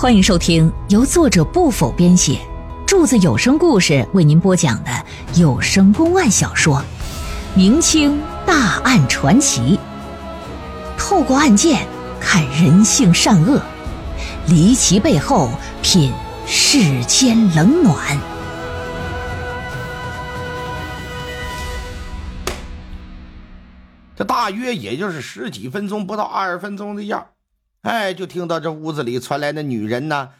[0.00, 2.38] 欢迎收听由作者不否编写，
[2.86, 4.90] 柱子有声故事为您播讲的
[5.34, 6.76] 有声公案小说
[7.56, 9.76] 《明清大案传奇》，
[10.96, 11.84] 透过案件
[12.20, 13.60] 看人性善恶，
[14.46, 15.50] 离奇背后
[15.82, 16.12] 品
[16.46, 18.16] 世间冷暖。
[24.14, 27.26] 这大约也就是十几分钟，不到二十分钟的样
[27.82, 30.30] 哎，就听到这屋子里传来那女人呐，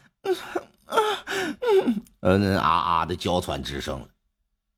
[2.19, 4.07] 嗯啊啊的娇喘之声。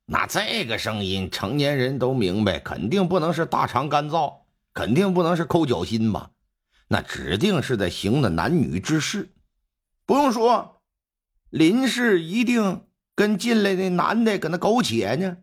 [0.05, 4.41] 那这个声音，成年人都明白，肯定不能是大肠干燥，
[4.73, 6.31] 肯定不能是抠脚心吧？
[6.87, 9.33] 那指定是在行的男女之事。
[10.05, 10.81] 不用说，
[11.49, 12.85] 林氏一定
[13.15, 15.37] 跟进来的男的搁那苟且呢。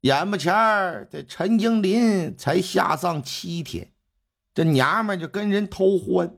[0.00, 3.92] 眼巴前儿，这陈经林才下葬七天。
[4.52, 6.36] 这娘们就跟人偷欢，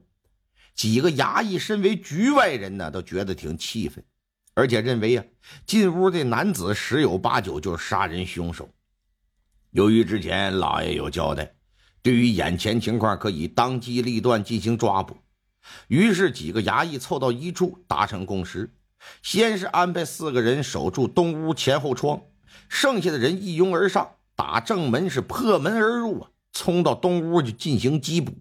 [0.75, 4.05] 几个衙役身为局外人呢，都觉得挺气愤，
[4.55, 5.25] 而且认为啊，
[5.67, 8.69] 进屋的男子十有八九就是杀人凶手。
[9.71, 11.55] 由于之前老爷有交代，
[12.03, 15.17] 对于眼前情况可以当机立断进行抓捕，
[15.89, 18.71] 于是几个衙役凑到一处达成共识：
[19.23, 22.21] 先是安排四个人守住东屋前后窗，
[22.69, 26.29] 剩下的人一拥而上，打正门是破门而入啊。
[26.53, 28.33] 冲到东屋就进行缉捕。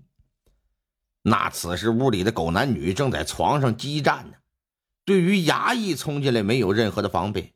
[1.24, 4.38] 那此时屋里的狗男女正在床上激战呢，
[5.06, 7.54] 对于衙役冲进来没有任何的防备，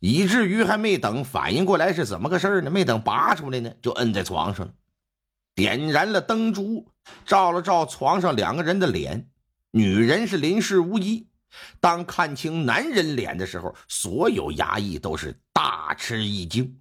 [0.00, 4.74] 以至于还没等反应过来是怎么个事呢，没等拔出来呢，就摁在床上了。
[5.54, 6.92] 点燃了灯烛，
[7.24, 9.30] 照了照床上两个人的脸，
[9.70, 11.28] 女人是林氏无疑。
[11.80, 16.80] 当看清男人脸的时候，所有衙役都是大吃一惊，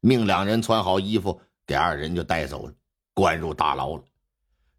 [0.00, 1.42] 命两人穿好衣服。
[1.66, 2.74] 给二人就带走了，
[3.12, 4.04] 关入大牢了。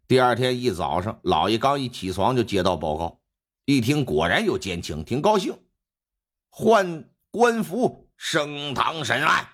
[0.06, 3.20] 第二天一早上，老爷刚一起床就接到报告，
[3.66, 5.54] 一听果然有奸情，挺高兴，
[6.48, 9.46] 换官服升堂审案。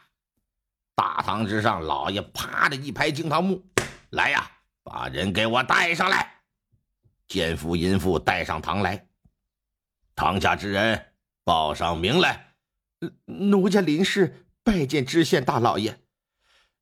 [0.94, 3.64] 大堂之上，老爷啪的一拍惊堂木
[4.10, 4.48] ：“来呀，
[4.84, 6.42] 把人给我带上来！
[7.26, 9.08] 奸夫淫妇带上堂来。
[10.14, 12.54] 堂下之人报上名来。
[13.24, 15.98] 奴家林氏拜见知县大老爷。”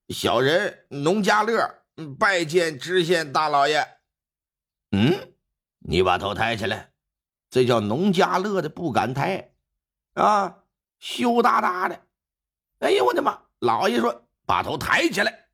[0.09, 1.83] 小人农家乐
[2.19, 3.87] 拜见知县大老爷。
[4.91, 5.33] 嗯，
[5.79, 6.93] 你把头抬起来，
[7.49, 9.53] 这叫农家乐的不敢抬
[10.15, 10.65] 啊，
[10.99, 12.07] 羞答答的。
[12.81, 13.43] 哎呀，我的妈！
[13.61, 15.47] 老爷说把头抬起来，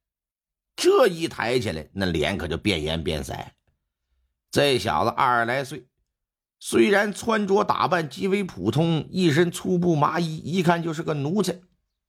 [0.74, 3.34] 这一抬起来，那脸可就变颜变色。
[4.50, 5.86] 这小子二十来岁，
[6.58, 11.60] 虽然穿着打扮极为普通，一身粗布麻衣，一看就是个奴才。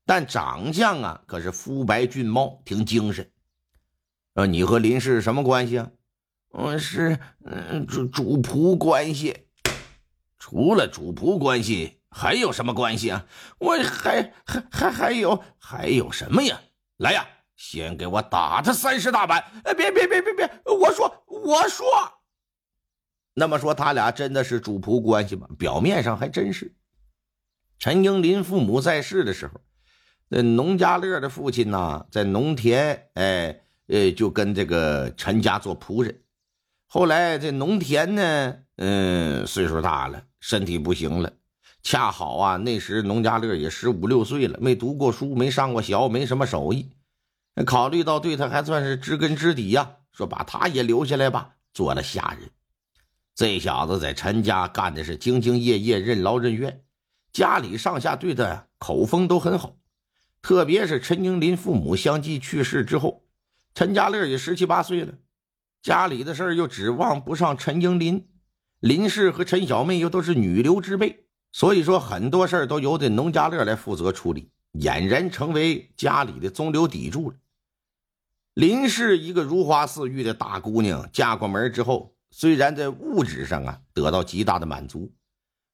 [0.10, 3.30] 但长相啊，可是肤白俊貌，挺精神。
[4.34, 5.92] 呃，你和林氏什么关系啊？
[6.54, 9.46] 嗯，是嗯主主仆关系。
[10.40, 13.28] 除了主仆关系，还有什么关系啊？
[13.60, 16.60] 我还还还还有还有什么呀？
[16.98, 19.40] 来呀，先给我打他三十大板！
[19.64, 20.52] 哎，别别别别别！
[20.66, 21.86] 我说我说。
[23.36, 25.48] 那么说，他俩真的是主仆关系吗？
[25.60, 26.76] 表面上还真是。
[27.78, 29.62] 陈英林父母在世的时候。
[30.32, 36.22] 那农家乐的父亲呢，在农田，哎，呃，就跟这个陈家做仆人。
[36.86, 41.34] 后来这农田呢，嗯，岁数大了，身体不行了，
[41.82, 46.92] 恰好啊，那时农家乐也十五六岁了，没读过书，没上过学，没什么手艺。
[47.66, 52.52] 考虑到对他还算是知根知底呀，说把他也留下来吧，做了下人。
[53.34, 56.84] 这小子在陈家干的是兢兢业业，任劳任怨，
[57.34, 59.76] 家里上下对他口风都很好。
[60.42, 63.26] 特别是陈英林父母相继去世之后，
[63.74, 65.14] 陈家乐也十七八岁了，
[65.82, 68.28] 家里的事儿又指望不上陈英林，
[68.80, 77.36] 林氏和陈小妹又都是女流之辈，所以说很多事儿都由得农家乐来负责处理，俨然成为家里的中流砥柱了。
[78.54, 85.12] 林氏一个如花似玉的大姑娘，嫁过门之后，虽然在物质上啊得到极大的满足。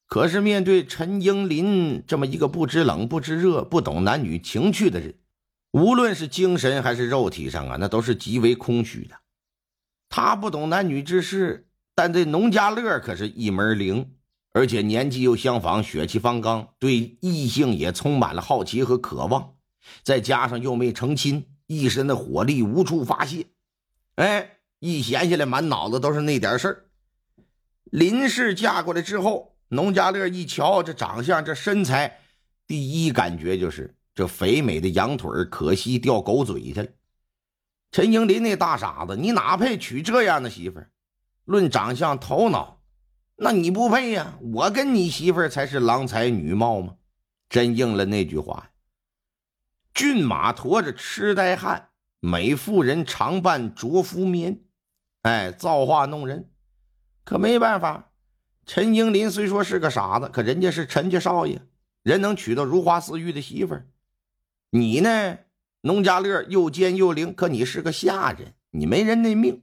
[0.07, 5.15] 可是面对陈英林这么一个不知冷不知热、不懂男女情趣的人，
[5.71, 9.15] 无论是精神还是肉体上啊，那都是极为空虚的。
[10.07, 14.13] 他不懂男女之事，但这农家乐可是一门灵，
[14.53, 19.55] 而且年纪又相仿，血气方刚，对异性也充满了好奇和渴望。
[20.03, 23.47] 再加上又没成亲，一身的火力无处发泄，
[24.17, 26.85] 哎，一闲下来满脑子都是那点事儿。
[27.85, 29.54] 林氏嫁过来之后。
[29.69, 32.19] 农家乐一瞧这长相，这身材，
[32.67, 36.87] 第一感觉就是这肥美的羊腿可惜掉狗嘴去了。
[37.91, 40.91] 陈英林那大傻子，你哪配娶这样的媳妇儿？
[41.45, 42.81] 论长相头脑，
[43.35, 44.37] 那你不配呀！
[44.41, 46.95] 我跟你媳妇儿才是郎才女貌嘛，
[47.49, 48.71] 真应了那句话：
[49.93, 51.89] 骏马驮着痴呆汉，
[52.19, 54.61] 美妇人常伴拙夫眠。
[55.21, 56.51] 哎，造化弄人，
[57.23, 58.11] 可没办法。
[58.65, 61.61] 陈英林虽说是个傻子，可人家是陈家少爷，
[62.03, 63.87] 人能娶到如花似玉的媳妇儿。
[64.71, 65.37] 你呢？
[65.81, 69.61] 农家乐又奸又灵，可你是个下人，你没人那命。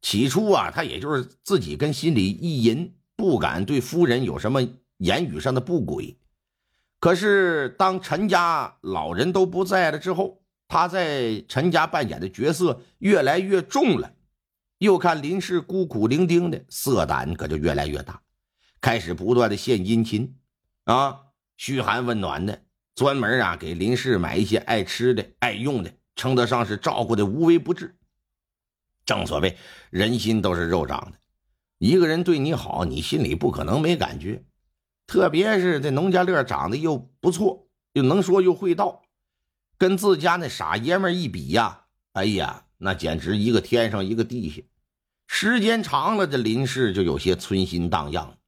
[0.00, 4.62] 起初啊，他也就是自己跟心里一淫，不敢对夫人有什么
[4.98, 6.16] 言语上的不轨。
[7.00, 14.12] 可是当陈家老人都不在了之后，他在陈家扮演的角色越来越重了。
[14.78, 18.20] 又看林氏孤苦伶仃的，色胆可就越来越大，
[18.80, 20.36] 开始不断的献殷勤，
[20.84, 21.20] 啊，
[21.56, 22.62] 嘘寒问暖的。
[22.94, 27.94] 专门啊，给林氏买一些爱吃的、爱用的，称得上是照顾的无微不至。
[29.04, 29.58] 正所谓
[29.90, 31.18] 人心都是肉长的，
[31.76, 34.42] 一个人对你好，你心里不可能没感觉。
[35.06, 39.02] 特别是这农家乐长得又不错，又能说又会道，
[39.76, 44.62] 跟自家那傻爷们一比呀，哎呀，那简直一个天上一个地下。
[45.26, 48.38] 时间长了，这林氏就有些春心荡漾。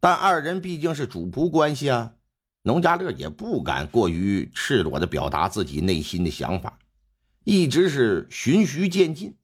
[0.00, 2.14] 但二人毕竟是主仆关系啊。
[2.62, 6.78] 农家乐也不敢过于赤裸的表达自己内心的想法，
[7.44, 9.36] 一直是循序渐进，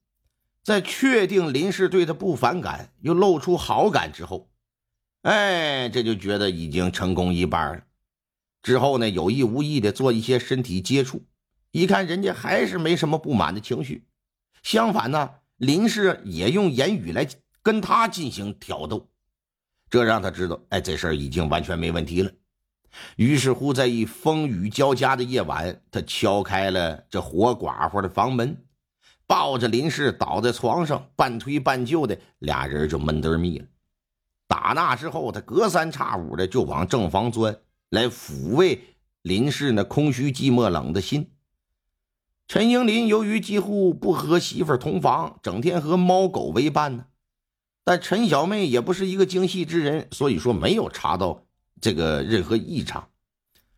[0.63, 4.51] 在确定林氏对他不反感，又露出好感之后，
[5.23, 7.83] 哎，这就觉得已经成功一半了。
[8.61, 11.23] 之后呢，有意无意的做一些身体接触，
[11.75, 14.07] 一看人家还是没什么不满的情绪，
[14.63, 17.27] 相反呢，林氏也用言语来
[17.61, 19.09] 跟他进行挑逗，
[19.89, 22.31] 这让他知道，哎，这事儿已经完全没问题了。
[23.17, 28.63] 于是乎，在一风雨交加的夜晚，他敲开了这活寡妇的房门，
[29.27, 33.65] 抱着林氏倒在床上，半推半就的，俩人就闷得密了。
[34.47, 38.81] 打那之后，他隔三差五的就往正房钻，来抚慰
[39.23, 41.29] 林氏那空虚寂寞冷的心。
[42.47, 47.05] 陈英林由于几乎不和媳妇同房，整天和猫狗为伴呢，
[47.83, 51.43] 但陈小妹也不是一个精细之人，所以说没有查到。
[51.81, 53.09] 这个任何异常，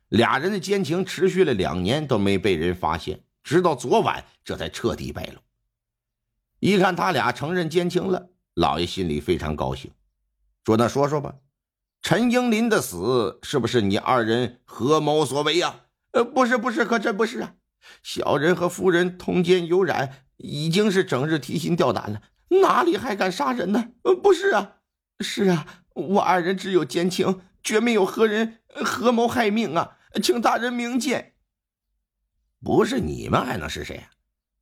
[0.08, 5.40] 俩人的奸情持续了两年都没被人发现，直到昨晚这才彻底败露。
[6.60, 9.92] 一看他俩承认奸情了，老爷心里非常高兴，
[10.64, 11.36] 说：“那说说吧，
[12.02, 15.82] 陈英林的死是不是你二人合谋所为呀
[16.14, 17.56] ？”“呃，不是，不是，可真不是啊！
[18.04, 22.22] 小人和夫人通奸有染，已经是整日提心吊胆了，
[22.62, 23.92] 哪里还敢杀人呢？”“，
[24.24, 24.78] 不是啊，
[25.20, 29.98] 是啊，我二人只有奸情。”绝没有和人合谋害命啊！
[30.24, 31.34] 请大人明鉴。
[32.64, 34.10] 不是你们还能是谁啊？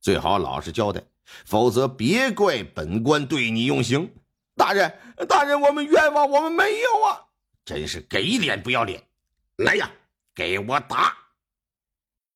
[0.00, 1.04] 最好老实交代，
[1.44, 4.12] 否则别怪本官对你用刑。
[4.56, 4.98] 大人，
[5.28, 7.30] 大人，我们冤枉，我们没有啊！
[7.64, 9.04] 真是给脸不要脸！
[9.58, 9.88] 来呀，
[10.34, 11.16] 给我打！